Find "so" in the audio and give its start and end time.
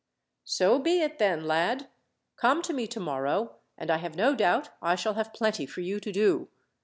0.45-0.79